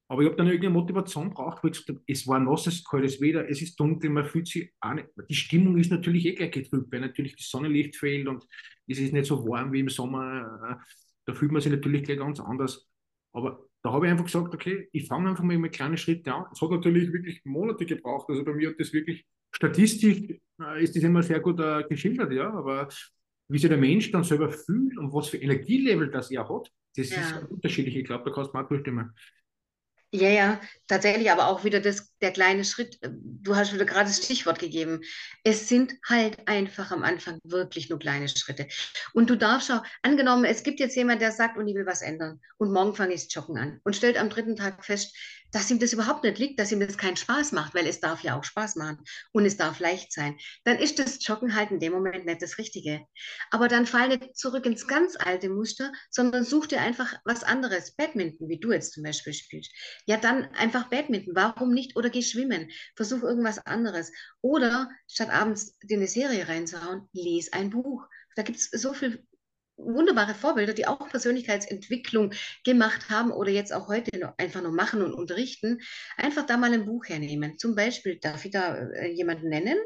aber 0.07 0.21
ich 0.21 0.27
habe 0.27 0.37
dann 0.37 0.47
irgendeine 0.47 0.73
Motivation 0.73 1.31
braucht, 1.31 1.63
wo 1.63 1.67
ich 1.67 1.73
gesagt 1.73 1.89
habe, 1.89 2.01
es 2.05 2.27
war 2.27 2.39
nasses, 2.39 2.83
kaltes 2.83 3.19
Wetter, 3.19 3.49
es 3.49 3.61
ist 3.61 3.79
dunkel, 3.79 4.11
man 4.11 4.25
fühlt 4.25 4.47
sich 4.47 4.71
auch 4.79 4.93
nicht. 4.93 5.07
Die 5.29 5.35
Stimmung 5.35 5.77
ist 5.77 5.89
natürlich 5.89 6.25
eh 6.25 6.35
gleich 6.35 6.51
getrübt, 6.51 6.91
weil 6.91 6.99
natürlich 6.99 7.35
die 7.35 7.43
Sonnenlicht 7.43 7.95
fehlt 7.95 8.27
und 8.27 8.45
es 8.87 8.99
ist 8.99 9.13
nicht 9.13 9.25
so 9.25 9.47
warm 9.47 9.73
wie 9.73 9.79
im 9.79 9.89
Sommer. 9.89 10.79
Da 11.25 11.33
fühlt 11.33 11.51
man 11.51 11.61
sich 11.61 11.71
natürlich 11.71 12.03
gleich 12.03 12.19
ganz 12.19 12.39
anders. 12.39 12.87
Aber 13.35 13.67
da 13.83 13.91
habe 13.91 14.05
ich 14.05 14.11
einfach 14.11 14.25
gesagt, 14.25 14.53
okay, 14.53 14.87
ich 14.93 15.07
fange 15.07 15.29
einfach 15.29 15.43
mal 15.43 15.57
mit 15.57 15.73
kleinen 15.73 15.97
Schritten 15.97 16.29
an. 16.29 16.45
Es 16.53 16.61
hat 16.61 16.71
natürlich 16.71 17.11
wirklich 17.11 17.43
Monate 17.43 17.85
gebraucht. 17.85 18.29
Also 18.29 18.45
bei 18.45 18.53
mir 18.53 18.69
hat 18.69 18.79
das 18.79 18.93
wirklich, 18.93 19.25
statistisch 19.51 20.39
äh, 20.61 20.83
ist 20.83 20.95
das 20.95 21.03
immer 21.03 21.21
sehr 21.21 21.41
gut 21.41 21.59
äh, 21.59 21.83
geschildert, 21.83 22.31
ja, 22.31 22.49
aber 22.49 22.87
wie 23.49 23.59
sich 23.59 23.69
der 23.69 23.77
Mensch 23.77 24.09
dann 24.11 24.23
selber 24.23 24.49
fühlt 24.49 24.97
und 24.97 25.13
was 25.13 25.29
für 25.29 25.37
Energielevel 25.37 26.09
das 26.09 26.31
er 26.31 26.47
hat, 26.47 26.71
das 26.95 27.09
ja. 27.09 27.21
ist 27.21 27.43
unterschiedlich. 27.49 27.97
Ich 27.97 28.05
glaube, 28.05 28.23
da 28.29 28.33
kannst 28.33 28.53
du 28.53 28.57
mal 28.57 28.67
zustimmen. 28.67 29.13
Ja, 30.11 30.29
ja, 30.29 30.61
tatsächlich, 30.87 31.29
aber 31.29 31.47
auch 31.47 31.65
wieder 31.65 31.81
das, 31.81 32.14
der 32.25 32.33
kleine 32.33 32.65
Schritt. 32.65 32.97
Du 33.03 33.55
hast 33.55 33.71
wieder 33.71 33.85
gerade 33.85 34.09
das 34.09 34.23
Stichwort 34.23 34.57
gegeben. 34.57 35.01
Es 35.43 35.69
sind 35.69 35.93
halt 36.09 36.47
einfach 36.47 36.89
am 36.91 37.03
Anfang 37.03 37.37
wirklich 37.43 37.89
nur 37.89 37.99
kleine 37.99 38.27
Schritte. 38.27 38.67
Und 39.13 39.29
du 39.29 39.35
darfst 39.37 39.71
auch, 39.71 39.83
angenommen, 40.01 40.43
es 40.43 40.63
gibt 40.63 40.79
jetzt 40.79 40.95
jemand, 40.95 41.21
der 41.21 41.31
sagt, 41.31 41.55
und 41.57 41.67
ich 41.67 41.75
will 41.75 41.85
was 41.85 42.01
ändern. 42.01 42.39
Und 42.57 42.73
morgen 42.73 42.95
fange 42.95 43.13
ich 43.13 43.25
das 43.25 43.33
Joggen 43.33 43.59
an. 43.59 43.79
Und 43.83 43.95
stellt 43.95 44.17
am 44.17 44.29
dritten 44.29 44.55
Tag 44.55 44.83
fest, 44.83 45.15
dass 45.55 45.71
ihm 45.71 45.79
das 45.79 45.93
überhaupt 45.93 46.25
nicht 46.25 46.37
liegt, 46.37 46.59
dass 46.59 46.73
ihm 46.73 46.81
das 46.81 46.97
keinen 46.97 47.15
Spaß 47.15 47.53
macht, 47.53 47.73
weil 47.73 47.87
es 47.87 48.01
darf 48.01 48.21
ja 48.23 48.37
auch 48.37 48.43
Spaß 48.43 48.75
machen 48.75 48.99
und 49.31 49.45
es 49.45 49.55
darf 49.55 49.79
leicht 49.79 50.11
sein, 50.11 50.37
dann 50.65 50.77
ist 50.77 50.99
das 50.99 51.25
Joggen 51.25 51.55
halt 51.55 51.71
in 51.71 51.79
dem 51.79 51.93
Moment 51.93 52.25
nicht 52.25 52.41
das 52.41 52.57
Richtige. 52.57 53.05
Aber 53.51 53.69
dann 53.69 53.85
fall 53.85 54.09
nicht 54.09 54.35
zurück 54.35 54.65
ins 54.65 54.85
ganz 54.85 55.15
alte 55.17 55.49
Muster, 55.49 55.93
sondern 56.09 56.43
such 56.43 56.67
dir 56.67 56.81
einfach 56.81 57.13
was 57.23 57.43
anderes. 57.43 57.95
Badminton, 57.95 58.49
wie 58.49 58.59
du 58.59 58.73
jetzt 58.73 58.93
zum 58.93 59.03
Beispiel 59.03 59.33
spielst. 59.33 59.71
Ja, 60.05 60.17
dann 60.17 60.43
einfach 60.55 60.89
Badminton. 60.89 61.35
Warum 61.35 61.73
nicht? 61.73 61.95
Oder 61.95 62.09
geh 62.15 62.21
schwimmen. 62.21 62.71
Versuch 62.95 63.23
irgendwas 63.23 63.59
anderes. 63.65 64.11
Oder 64.41 64.89
statt 65.07 65.29
abends 65.29 65.77
dir 65.79 65.97
eine 65.97 66.07
Serie 66.07 66.47
reinzuhauen, 66.47 67.09
lese 67.11 67.53
ein 67.53 67.69
Buch. 67.69 68.07
Da 68.35 68.43
gibt 68.43 68.57
es 68.57 68.69
so 68.71 68.93
viel 68.93 69.25
wunderbare 69.77 70.33
Vorbilder, 70.33 70.73
die 70.73 70.87
auch 70.87 71.09
Persönlichkeitsentwicklung 71.09 72.31
gemacht 72.63 73.09
haben 73.09 73.31
oder 73.31 73.51
jetzt 73.51 73.73
auch 73.73 73.89
heute 73.89 74.17
noch 74.17 74.33
einfach 74.37 74.61
nur 74.61 74.71
machen 74.71 75.01
und 75.01 75.13
unterrichten, 75.13 75.79
einfach 76.15 76.45
da 76.45 76.55
mal 76.55 76.73
ein 76.73 76.85
Buch 76.85 77.05
hernehmen. 77.07 77.57
Zum 77.57 77.75
Beispiel, 77.75 78.17
darf 78.19 78.45
ich 78.45 78.51
da 78.51 78.75
äh, 78.75 79.11
jemanden 79.11 79.49
nennen? 79.49 79.77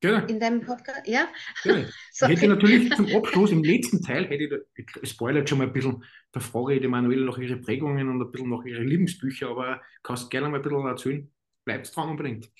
Gerne. 0.00 0.26
In 0.28 0.40
deinem 0.40 0.62
Podcast, 0.62 1.06
ja? 1.06 1.28
Gerne. 1.62 1.90
hätte 2.22 2.48
natürlich 2.48 2.90
zum 2.94 3.06
Abschluss, 3.14 3.52
im 3.52 3.62
letzten 3.62 4.00
Teil, 4.00 4.26
hätte 4.28 4.44
ich, 4.74 4.86
ich 5.02 5.10
spoilert 5.10 5.48
schon 5.48 5.58
mal 5.58 5.66
ein 5.66 5.74
bisschen, 5.74 6.02
da 6.32 6.40
frage 6.40 6.76
ich 6.76 6.80
die 6.80 6.88
Manuela 6.88 7.26
nach 7.26 7.36
ihre 7.36 7.58
Prägungen 7.58 8.08
und 8.08 8.22
ein 8.22 8.30
bisschen 8.30 8.48
nach 8.48 8.64
ihre 8.64 8.82
Lieblingsbücher, 8.82 9.48
aber 9.48 9.82
kannst 10.02 10.30
gerne 10.30 10.48
mal 10.48 10.56
ein 10.56 10.62
bisschen 10.62 10.86
erzählen. 10.86 11.30
Bleibt 11.70 11.94
dran 11.94 12.08
unbedingt. 12.08 12.50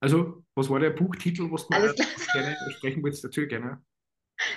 Also, 0.00 0.44
was 0.56 0.68
war 0.68 0.80
der 0.80 0.90
Buchtitel, 0.90 1.52
was 1.52 1.68
du 1.68 1.76
Alles 1.76 1.94
gerne 2.32 2.56
sprechen 2.78 3.04
willst 3.04 3.22
dazu? 3.22 3.46
Gerne. 3.46 3.80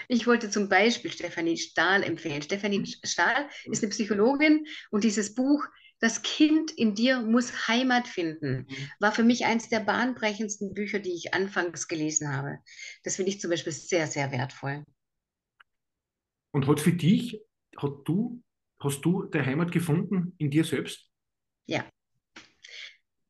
Ich 0.08 0.26
wollte 0.26 0.50
zum 0.50 0.68
Beispiel 0.68 1.12
Stefanie 1.12 1.58
Stahl 1.58 2.02
empfehlen. 2.02 2.42
Stefanie 2.42 2.80
mhm. 2.80 2.88
Stahl 3.04 3.48
ist 3.66 3.84
eine 3.84 3.92
Psychologin 3.92 4.66
und 4.90 5.04
dieses 5.04 5.36
Buch 5.36 5.64
Das 6.00 6.24
Kind 6.24 6.72
in 6.72 6.96
dir 6.96 7.22
muss 7.22 7.68
Heimat 7.68 8.08
finden 8.08 8.66
mhm. 8.68 8.90
war 9.00 9.12
für 9.12 9.24
mich 9.24 9.46
eines 9.46 9.70
der 9.70 9.82
bahnbrechendsten 9.82 10.74
Bücher, 10.74 10.98
die 10.98 11.14
ich 11.14 11.36
anfangs 11.36 11.88
gelesen 11.88 12.36
habe. 12.36 12.58
Das 13.04 13.18
finde 13.18 13.30
ich 13.30 13.40
zum 13.40 13.52
Beispiel 13.52 13.74
sehr, 13.74 14.08
sehr 14.08 14.32
wertvoll. 14.32 14.84
Und 16.52 16.66
hat 16.66 16.80
für 16.80 16.94
dich, 16.94 17.42
hat 17.78 17.94
du, 18.06 18.42
hast 18.86 19.02
du 19.02 19.24
der 19.26 19.46
Heimat 19.46 19.72
gefunden 19.72 20.34
in 20.38 20.50
dir 20.50 20.64
selbst? 20.64 21.10
Ja. 21.66 21.86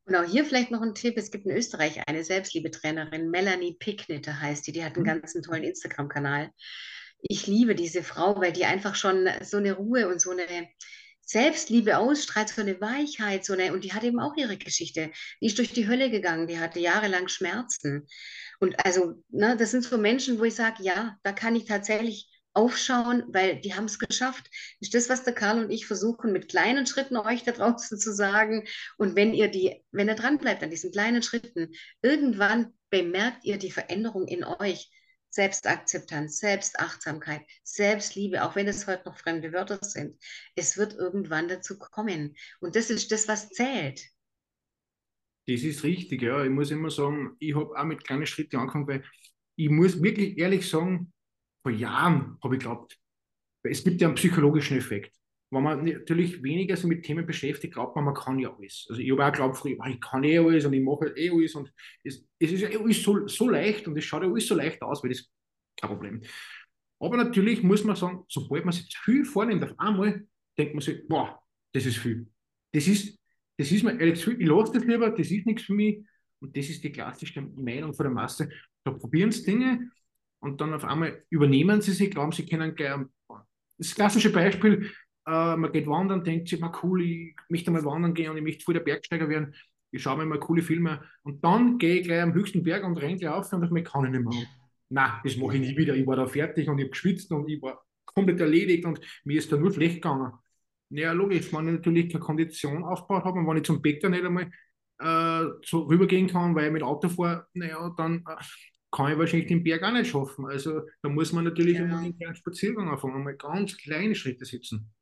Genau, 0.04 0.22
hier 0.22 0.44
vielleicht 0.44 0.70
noch 0.70 0.82
ein 0.82 0.94
Tipp. 0.94 1.16
Es 1.16 1.32
gibt 1.32 1.46
in 1.46 1.56
Österreich 1.56 2.00
eine 2.06 2.22
Selbstliebetrainerin, 2.22 3.30
Melanie 3.30 3.74
Picknitter 3.76 4.40
heißt 4.40 4.66
die. 4.66 4.72
Die 4.72 4.84
hat 4.84 4.94
einen 4.94 5.02
mhm. 5.02 5.20
ganz 5.20 5.32
tollen 5.32 5.64
Instagram-Kanal. 5.64 6.50
Ich 7.22 7.46
liebe 7.48 7.74
diese 7.74 8.04
Frau, 8.04 8.40
weil 8.40 8.52
die 8.52 8.66
einfach 8.66 8.94
schon 8.94 9.28
so 9.42 9.56
eine 9.56 9.72
Ruhe 9.72 10.08
und 10.08 10.20
so 10.20 10.30
eine 10.30 10.68
Selbstliebe 11.22 11.98
ausstrahlt, 11.98 12.50
so 12.50 12.62
eine 12.62 12.80
Weichheit, 12.80 13.44
so 13.44 13.54
eine, 13.54 13.72
und 13.72 13.82
die 13.82 13.92
hat 13.92 14.04
eben 14.04 14.20
auch 14.20 14.36
ihre 14.36 14.56
Geschichte. 14.56 15.10
Die 15.40 15.46
ist 15.46 15.58
durch 15.58 15.72
die 15.72 15.88
Hölle 15.88 16.08
gegangen, 16.08 16.46
die 16.46 16.60
hatte 16.60 16.78
jahrelang 16.78 17.26
Schmerzen. 17.26 18.06
Und 18.60 18.76
also, 18.86 19.24
ne, 19.30 19.56
das 19.56 19.72
sind 19.72 19.82
so 19.82 19.98
Menschen, 19.98 20.38
wo 20.38 20.44
ich 20.44 20.54
sage, 20.54 20.84
ja, 20.84 21.18
da 21.24 21.32
kann 21.32 21.56
ich 21.56 21.64
tatsächlich 21.64 22.30
aufschauen, 22.56 23.24
weil 23.28 23.60
die 23.60 23.74
haben 23.74 23.84
es 23.84 23.98
geschafft. 23.98 24.46
Das 24.80 24.88
ist 24.88 24.94
das, 24.94 25.08
was 25.08 25.24
der 25.24 25.34
Karl 25.34 25.62
und 25.62 25.70
ich 25.70 25.86
versuchen, 25.86 26.32
mit 26.32 26.48
kleinen 26.48 26.86
Schritten 26.86 27.16
euch 27.16 27.44
da 27.44 27.52
draußen 27.52 27.98
zu 27.98 28.14
sagen. 28.14 28.64
Und 28.96 29.14
wenn 29.14 29.34
ihr 29.34 29.48
die, 29.48 29.84
wenn 29.92 30.08
ihr 30.08 30.14
dran 30.14 30.38
bleibt 30.38 30.62
an 30.62 30.70
diesen 30.70 30.90
kleinen 30.90 31.22
Schritten, 31.22 31.72
irgendwann 32.02 32.72
bemerkt 32.90 33.44
ihr 33.44 33.58
die 33.58 33.70
Veränderung 33.70 34.26
in 34.26 34.44
euch. 34.44 34.90
Selbstakzeptanz, 35.28 36.38
Selbstachtsamkeit, 36.38 37.42
Selbstliebe, 37.62 38.42
auch 38.42 38.56
wenn 38.56 38.68
es 38.68 38.86
heute 38.86 39.06
noch 39.06 39.18
fremde 39.18 39.52
Wörter 39.52 39.78
sind. 39.82 40.16
Es 40.54 40.78
wird 40.78 40.94
irgendwann 40.94 41.48
dazu 41.48 41.78
kommen. 41.78 42.34
Und 42.60 42.74
das 42.74 42.88
ist 42.88 43.12
das, 43.12 43.28
was 43.28 43.50
zählt. 43.50 44.00
Das 45.46 45.60
ist 45.62 45.84
richtig, 45.84 46.22
ja. 46.22 46.42
Ich 46.42 46.50
muss 46.50 46.70
immer 46.70 46.90
sagen, 46.90 47.36
ich 47.38 47.54
habe 47.54 47.78
auch 47.78 47.84
mit 47.84 48.02
kleinen 48.04 48.26
Schritten 48.26 48.56
angefangen, 48.56 48.88
weil 48.88 49.04
ich 49.56 49.68
muss 49.68 50.02
wirklich 50.02 50.38
ehrlich 50.38 50.66
sagen, 50.66 51.12
vor 51.66 51.72
Jahren 51.72 52.38
habe 52.44 52.54
ich 52.54 52.60
geglaubt, 52.60 52.96
es 53.64 53.82
gibt 53.82 54.00
ja 54.00 54.06
einen 54.06 54.14
psychologischen 54.14 54.78
Effekt. 54.78 55.12
Wenn 55.50 55.64
man 55.64 55.84
natürlich 55.84 56.40
weniger 56.40 56.76
sich 56.76 56.86
mit 56.86 57.04
Themen 57.04 57.26
beschäftigt, 57.26 57.74
glaubt 57.74 57.96
man, 57.96 58.04
man 58.04 58.14
kann 58.14 58.38
ja 58.38 58.54
alles. 58.56 58.86
Also 58.88 59.02
ich 59.02 59.10
habe 59.10 59.24
auch 59.24 59.32
geglaubt, 59.32 59.56
früher, 59.56 59.76
ich 59.88 60.00
kann 60.00 60.22
eh 60.22 60.38
alles 60.38 60.64
und 60.64 60.74
ich 60.74 60.82
mache 60.82 61.12
eh 61.16 61.28
alles 61.28 61.56
und 61.56 61.72
es, 62.04 62.24
es 62.38 62.52
ist 62.52 62.60
ja 62.60 62.68
alles 62.68 63.02
so, 63.02 63.26
so 63.26 63.48
leicht 63.48 63.88
und 63.88 63.98
es 63.98 64.04
schaut 64.04 64.22
ja 64.22 64.28
alles 64.28 64.46
so 64.46 64.54
leicht 64.54 64.80
aus, 64.80 65.02
weil 65.02 65.10
das 65.10 65.28
kein 65.76 65.90
Problem. 65.90 66.22
Aber 67.00 67.16
natürlich 67.16 67.64
muss 67.64 67.82
man 67.82 67.96
sagen, 67.96 68.24
sobald 68.28 68.64
man 68.64 68.72
sich 68.72 68.96
viel 68.98 69.24
vornimmt, 69.24 69.64
auf 69.64 69.74
einmal 69.76 70.24
denkt 70.56 70.74
man 70.74 70.82
sich, 70.82 71.04
boah, 71.08 71.42
das 71.72 71.84
ist 71.84 71.96
viel. 71.96 72.28
Das 72.72 72.86
ist, 72.86 73.18
das 73.58 73.72
ist 73.72 73.82
mir 73.82 73.98
ehrlich 73.98 74.20
gesagt, 74.20 74.40
ich 74.40 74.46
lasse 74.46 74.72
das 74.72 74.84
lieber, 74.84 75.10
das 75.10 75.30
ist 75.32 75.46
nichts 75.46 75.64
für 75.64 75.74
mich. 75.74 75.98
Und 76.38 76.56
das 76.56 76.68
ist 76.68 76.84
die 76.84 76.92
klassische 76.92 77.42
Meinung 77.42 77.92
von 77.92 78.04
der 78.04 78.12
Masse. 78.12 78.48
Da 78.84 78.92
probieren 78.92 79.32
sie 79.32 79.42
Dinge 79.42 79.90
und 80.46 80.60
dann 80.60 80.72
auf 80.72 80.84
einmal 80.84 81.22
übernehmen 81.28 81.80
sie 81.80 81.92
sich, 81.92 82.10
glauben, 82.10 82.32
sie 82.32 82.46
können 82.46 82.74
gleich. 82.74 82.94
Das 83.78 83.94
klassische 83.94 84.32
Beispiel, 84.32 84.90
äh, 85.26 85.56
man 85.56 85.72
geht 85.72 85.86
wandern, 85.86 86.24
denkt 86.24 86.48
sich, 86.48 86.60
mal 86.60 86.72
cool, 86.82 87.02
ich 87.02 87.36
möchte 87.48 87.70
mal 87.70 87.84
wandern 87.84 88.14
gehen 88.14 88.30
und 88.30 88.36
ich 88.36 88.42
möchte 88.42 88.64
voll 88.64 88.74
der 88.74 88.80
Bergsteiger 88.80 89.28
werden. 89.28 89.54
Ich 89.90 90.02
schaue 90.02 90.18
mir 90.18 90.26
mal 90.26 90.38
coole 90.38 90.62
Filme 90.62 91.02
und 91.22 91.42
dann 91.44 91.78
gehe 91.78 91.96
ich 91.96 92.06
gleich 92.06 92.22
am 92.22 92.32
höchsten 92.32 92.62
Berg 92.62 92.84
und 92.84 92.96
renne 92.96 93.16
gleich 93.16 93.30
auf 93.30 93.52
und 93.52 93.76
ich 93.76 93.84
kann 93.84 94.04
ich 94.04 94.10
nicht 94.10 94.24
mehr. 94.24 94.46
Nein, 94.88 95.10
das 95.24 95.36
mache 95.36 95.56
ich 95.56 95.60
nie 95.60 95.76
wieder. 95.76 95.94
Ich 95.94 96.06
war 96.06 96.16
da 96.16 96.26
fertig 96.26 96.68
und 96.68 96.78
ich 96.78 96.84
habe 96.84 96.90
geschwitzt 96.90 97.30
und 97.32 97.48
ich 97.48 97.60
war 97.60 97.84
komplett 98.04 98.40
erledigt 98.40 98.84
und 98.84 99.00
mir 99.24 99.38
ist 99.38 99.50
da 99.50 99.56
nur 99.56 99.72
schlecht 99.72 99.96
gegangen. 99.96 100.32
Ja, 100.90 101.12
logisch, 101.12 101.52
wenn 101.52 101.66
ich 101.66 101.74
natürlich 101.74 102.12
keine 102.12 102.20
Kondition 102.20 102.84
aufgebaut 102.84 103.24
habe 103.24 103.40
und 103.40 103.46
wenn 103.48 103.56
ich 103.56 103.64
zum 103.64 103.82
Bäcker 103.82 104.08
nicht 104.08 104.24
einmal 104.24 104.50
äh, 104.98 105.44
so 105.64 105.80
rübergehen 105.80 106.28
kann, 106.28 106.54
weil 106.54 106.66
ich 106.66 106.72
mit 106.72 106.82
Auto 106.82 107.08
fahre, 107.08 107.46
naja, 107.54 107.92
dann 107.96 108.24
äh, 108.28 108.36
kann 108.90 109.12
ich 109.12 109.18
wahrscheinlich 109.18 109.48
den 109.48 109.62
Berg 109.62 109.82
auch 109.82 109.92
nicht 109.92 110.10
schaffen. 110.10 110.46
Also 110.46 110.82
da 111.02 111.08
muss 111.08 111.32
man 111.32 111.44
natürlich 111.44 111.78
ja. 111.78 111.84
einen 111.84 112.16
kleinen 112.16 112.34
Spaziergang 112.34 112.88
anfangen, 112.88 113.24
mal 113.24 113.36
ganz 113.36 113.76
kleine 113.76 114.14
Schritte 114.14 114.44
sitzen. 114.44 114.92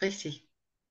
Richtig. 0.00 0.47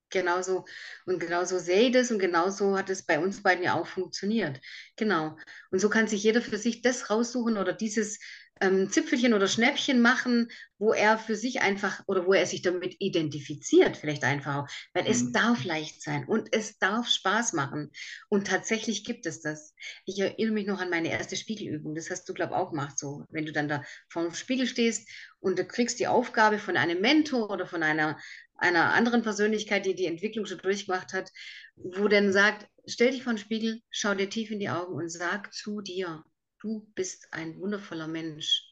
Genauso 0.10 0.66
und 1.06 1.20
genauso 1.20 1.60
sehe 1.60 1.88
ich 1.88 1.92
das 1.92 2.12
und 2.12 2.20
genauso 2.20 2.78
hat 2.78 2.90
es 2.90 3.04
bei 3.04 3.20
uns 3.20 3.44
beiden 3.44 3.64
ja 3.64 3.74
auch 3.74 3.88
funktioniert. 3.88 4.62
Genau. 4.96 5.38
Und 5.70 5.80
so 5.80 5.90
kann 5.90 6.08
sich 6.08 6.24
jeder 6.24 6.42
für 6.42 6.58
sich 6.58 6.82
das 6.82 7.10
raussuchen 7.10 7.58
oder 7.58 7.74
dieses 7.74 8.20
ähm, 8.62 8.90
Zipfelchen 8.90 9.34
oder 9.34 9.48
Schnäppchen 9.48 10.02
machen, 10.02 10.50
wo 10.78 10.94
er 10.94 11.18
für 11.18 11.36
sich 11.36 11.62
einfach 11.62 12.04
oder 12.08 12.26
wo 12.26 12.34
er 12.34 12.46
sich 12.46 12.62
damit 12.62 12.96
identifiziert, 13.00 13.98
vielleicht 13.98 14.24
einfach 14.24 14.64
auch. 14.64 14.68
Weil 14.94 15.04
mhm. 15.04 15.12
es 15.12 15.32
darf 15.32 15.64
leicht 15.64 16.02
sein 16.02 16.26
und 16.26 16.50
es 16.54 16.78
darf 16.78 17.08
Spaß 17.08 17.54
machen. 17.54 17.92
Und 18.30 18.48
tatsächlich 18.48 19.04
gibt 19.04 19.26
es 19.26 19.42
das. 19.42 19.74
Ich 20.06 20.20
erinnere 20.20 20.54
mich 20.54 20.68
noch 20.68 20.80
an 20.80 20.90
meine 20.90 21.12
erste 21.12 21.36
Spiegelübung. 21.36 21.96
Das 21.96 22.10
hast 22.10 22.28
du, 22.30 22.34
glaube 22.34 22.54
ich, 22.54 22.58
auch 22.58 22.72
gemacht, 22.72 22.98
so. 22.98 23.26
Wenn 23.30 23.46
du 23.46 23.52
dann 23.52 23.68
da 23.68 23.84
vor 24.10 24.24
dem 24.24 24.34
Spiegel 24.34 24.68
stehst 24.68 25.10
und 25.40 25.60
du 25.60 25.66
kriegst 25.66 26.00
die 26.00 26.08
Aufgabe 26.08 26.60
von 26.60 26.78
einem 26.78 27.02
Mentor 27.02 27.50
oder 27.50 27.68
von 27.68 27.84
einer 27.84 28.18
einer 28.58 28.94
anderen 28.94 29.22
Persönlichkeit, 29.22 29.86
die 29.86 29.96
die 29.96 30.06
Entwicklung 30.06 30.46
schon 30.46 30.60
durchgemacht 30.60 31.14
hat, 31.14 31.32
wo 31.76 32.08
dann 32.08 32.32
sagt, 32.32 32.68
stell 32.86 33.12
dich 33.12 33.24
vor 33.24 33.34
den 33.34 33.40
Spiegel, 33.40 33.82
schau 33.90 34.14
dir 34.16 34.30
tief 34.30 34.52
in 34.52 34.60
die 34.60 34.70
Augen 34.70 34.96
und 34.96 35.10
sag 35.10 35.54
zu 35.54 35.82
dir, 35.82 36.24
du 36.60 36.92
bist 36.96 37.28
ein 37.32 37.60
wundervoller 37.60 38.08
Mensch. 38.08 38.67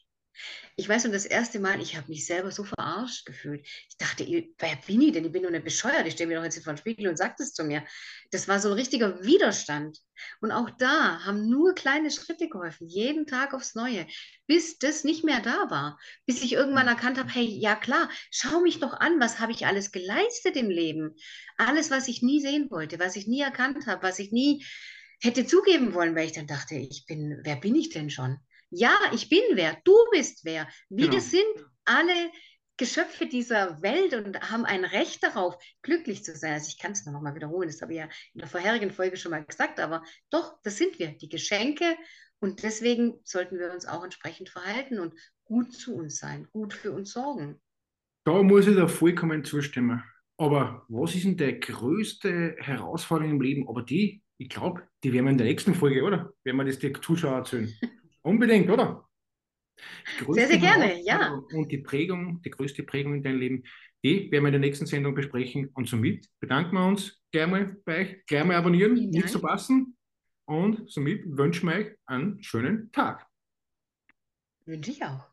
Ich 0.76 0.88
weiß 0.88 1.04
noch, 1.04 1.12
das 1.12 1.24
erste 1.24 1.58
Mal, 1.58 1.80
ich 1.80 1.96
habe 1.96 2.08
mich 2.08 2.26
selber 2.26 2.50
so 2.50 2.62
verarscht 2.62 3.24
gefühlt. 3.24 3.66
Ich 3.88 3.96
dachte, 3.96 4.26
wer 4.26 4.76
bin 4.86 5.00
ich 5.00 5.12
denn? 5.12 5.24
Ich 5.24 5.32
bin 5.32 5.42
nur 5.42 5.50
nicht 5.50 5.64
bescheuert. 5.64 6.06
Ich 6.06 6.14
stehe 6.14 6.26
mir 6.26 6.36
doch 6.36 6.44
jetzt 6.44 6.62
vor 6.62 6.74
den 6.74 6.78
Spiegel 6.78 7.08
und 7.08 7.16
sage 7.16 7.34
das 7.38 7.54
zu 7.54 7.64
mir. 7.64 7.84
Das 8.30 8.46
war 8.46 8.60
so 8.60 8.68
ein 8.68 8.74
richtiger 8.74 9.24
Widerstand. 9.24 9.98
Und 10.40 10.52
auch 10.52 10.68
da 10.70 11.24
haben 11.24 11.48
nur 11.48 11.74
kleine 11.74 12.10
Schritte 12.10 12.48
geholfen, 12.48 12.88
jeden 12.88 13.26
Tag 13.26 13.54
aufs 13.54 13.74
Neue, 13.74 14.06
bis 14.46 14.78
das 14.78 15.04
nicht 15.04 15.24
mehr 15.24 15.40
da 15.40 15.70
war. 15.70 15.98
Bis 16.26 16.42
ich 16.42 16.52
irgendwann 16.52 16.88
erkannt 16.88 17.18
habe, 17.18 17.30
hey, 17.30 17.46
ja 17.46 17.74
klar, 17.74 18.10
schau 18.30 18.60
mich 18.60 18.78
doch 18.78 18.92
an, 18.92 19.18
was 19.18 19.40
habe 19.40 19.52
ich 19.52 19.66
alles 19.66 19.92
geleistet 19.92 20.56
im 20.56 20.68
Leben? 20.68 21.16
Alles, 21.56 21.90
was 21.90 22.08
ich 22.08 22.22
nie 22.22 22.40
sehen 22.40 22.70
wollte, 22.70 22.98
was 22.98 23.16
ich 23.16 23.26
nie 23.26 23.40
erkannt 23.40 23.86
habe, 23.86 24.02
was 24.02 24.18
ich 24.18 24.30
nie 24.30 24.64
hätte 25.20 25.46
zugeben 25.46 25.94
wollen, 25.94 26.14
weil 26.14 26.26
ich 26.26 26.32
dann 26.32 26.46
dachte, 26.46 26.74
ich 26.74 27.06
bin, 27.06 27.40
wer 27.42 27.56
bin 27.56 27.74
ich 27.74 27.90
denn 27.90 28.10
schon? 28.10 28.38
Ja, 28.70 28.96
ich 29.12 29.28
bin 29.28 29.42
wer, 29.54 29.78
du 29.84 29.94
bist 30.10 30.44
wer. 30.44 30.68
Wir 30.88 31.08
genau. 31.08 31.20
sind 31.20 31.66
alle 31.84 32.30
Geschöpfe 32.76 33.26
dieser 33.26 33.80
Welt 33.80 34.12
und 34.12 34.50
haben 34.50 34.64
ein 34.66 34.84
Recht 34.84 35.22
darauf, 35.22 35.56
glücklich 35.82 36.24
zu 36.24 36.36
sein. 36.36 36.54
Also 36.54 36.68
ich 36.68 36.78
kann 36.78 36.92
es 36.92 37.04
nur 37.06 37.14
noch 37.14 37.22
mal 37.22 37.34
wiederholen, 37.34 37.68
das 37.68 37.80
habe 37.80 37.92
ich 37.92 37.98
ja 37.98 38.08
in 38.34 38.40
der 38.40 38.48
vorherigen 38.48 38.90
Folge 38.90 39.16
schon 39.16 39.30
mal 39.30 39.44
gesagt, 39.44 39.80
aber 39.80 40.02
doch, 40.30 40.58
das 40.62 40.76
sind 40.76 40.98
wir, 40.98 41.16
die 41.16 41.28
Geschenke. 41.28 41.96
Und 42.38 42.62
deswegen 42.62 43.18
sollten 43.24 43.58
wir 43.58 43.72
uns 43.72 43.86
auch 43.86 44.04
entsprechend 44.04 44.50
verhalten 44.50 45.00
und 45.00 45.14
gut 45.44 45.72
zu 45.72 45.96
uns 45.96 46.18
sein, 46.18 46.46
gut 46.52 46.74
für 46.74 46.92
uns 46.92 47.12
sorgen. 47.12 47.60
Da 48.24 48.42
muss 48.42 48.66
ich 48.66 48.76
da 48.76 48.88
vollkommen 48.88 49.42
zustimmen. 49.44 50.02
Aber 50.36 50.84
was 50.88 51.14
ist 51.14 51.24
denn 51.24 51.38
der 51.38 51.54
größte 51.54 52.56
Herausforderung 52.58 53.36
im 53.36 53.40
Leben? 53.40 53.68
Aber 53.68 53.82
die, 53.82 54.22
ich 54.36 54.50
glaube, 54.50 54.82
die 55.02 55.14
werden 55.14 55.24
wir 55.24 55.30
in 55.30 55.38
der 55.38 55.46
nächsten 55.46 55.74
Folge, 55.74 56.02
oder? 56.02 56.34
Wenn 56.44 56.56
wir 56.56 56.64
das 56.64 56.78
die 56.78 56.92
Zuschauer 56.92 57.38
erzählen. 57.38 57.72
Unbedingt, 58.26 58.68
oder? 58.68 59.08
Sehr, 60.28 60.48
sehr 60.48 60.58
gerne, 60.58 61.00
ja. 61.04 61.40
Und 61.54 61.70
die 61.70 61.78
Prägung, 61.78 62.42
die 62.42 62.50
größte 62.50 62.82
Prägung 62.82 63.14
in 63.14 63.22
deinem 63.22 63.38
Leben, 63.38 63.62
die 64.02 64.32
werden 64.32 64.42
wir 64.42 64.48
in 64.48 64.52
der 64.52 64.60
nächsten 64.60 64.84
Sendung 64.84 65.14
besprechen. 65.14 65.70
Und 65.74 65.88
somit 65.88 66.28
bedanken 66.40 66.74
wir 66.74 66.86
uns 66.86 67.22
gleich 67.30 67.46
mal 67.46 67.76
bei 67.84 68.00
euch, 68.00 68.26
gleich 68.26 68.44
mal 68.44 68.56
abonnieren, 68.56 68.94
nicht 68.94 69.30
verpassen. 69.30 69.96
Und 70.44 70.90
somit 70.90 71.22
wünschen 71.24 71.68
wir 71.68 71.76
euch 71.76 71.92
einen 72.06 72.42
schönen 72.42 72.90
Tag. 72.90 73.28
Wünsche 74.64 74.90
ich 74.90 75.04
auch. 75.04 75.28